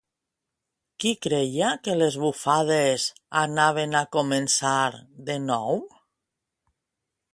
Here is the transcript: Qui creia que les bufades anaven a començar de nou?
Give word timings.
Qui 1.03 1.11
creia 1.25 1.67
que 1.87 1.97
les 1.99 2.17
bufades 2.23 3.05
anaven 3.43 3.93
a 4.03 4.03
començar 4.17 4.75
de 5.29 5.37
nou? 5.45 5.83